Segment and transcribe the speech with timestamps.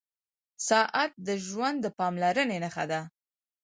[0.67, 3.01] •ساعت د ژوند د پاملرنې نښه ده.